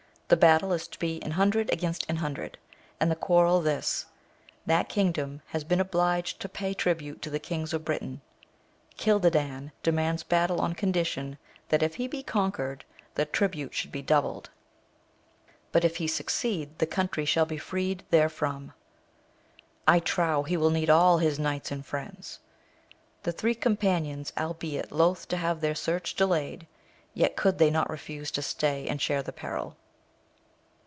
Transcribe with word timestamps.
The 0.33 0.37
battle 0.37 0.71
is 0.71 0.87
to 0.87 0.97
be 0.97 1.21
an 1.23 1.31
hundred 1.31 1.69
against 1.73 2.05
an 2.07 2.15
hundred, 2.15 2.57
and 3.01 3.11
the 3.11 3.17
quarrel 3.17 3.59
this: 3.59 4.05
That 4.65 4.87
kingdom 4.87 5.41
has 5.47 5.65
been 5.65 5.81
obliged 5.81 6.39
to 6.39 6.47
pay 6.47 6.73
tribute 6.73 7.21
to 7.23 7.29
the 7.29 7.37
kings 7.37 7.73
of 7.73 7.83
Great 7.83 7.99
Britain: 7.99 8.21
Cildadan 8.97 9.73
de 9.83 9.91
mands 9.91 10.23
battle 10.23 10.61
on 10.61 10.73
condition, 10.73 11.37
that, 11.67 11.83
if 11.83 11.95
he 11.95 12.07
be 12.07 12.23
conquered, 12.23 12.85
the 13.15 13.25
tribute 13.25 13.73
should 13.73 13.91
be 13.91 14.01
doubled; 14.01 14.49
but, 15.73 15.83
if 15.83 15.97
he 15.97 16.07
succeed, 16.07 16.79
the 16.79 16.85
country 16.87 17.25
shall 17.25 17.45
be 17.45 17.57
freed 17.57 18.05
therefrom. 18.09 18.71
I 19.85 19.99
trow 19.99 20.43
he 20.43 20.55
will 20.55 20.71
need 20.71 20.89
all 20.89 21.17
his 21.17 21.39
knights 21.39 21.71
and 21.73 21.85
friends! 21.85 22.39
The 23.23 23.33
three 23.33 23.53
companions, 23.53 24.31
albeit 24.37 24.93
loth 24.93 25.27
to 25.27 25.35
have 25.35 25.59
their 25.59 25.75
search 25.75 26.15
delayed, 26.15 26.67
yet 27.13 27.35
could 27.35 27.57
they 27.57 27.69
not 27.69 27.89
refuse 27.89 28.31
to 28.31 28.41
stay 28.41 28.87
and 28.87 29.01
share 29.01 29.21
the 29.21 29.33
peril. 29.33 29.75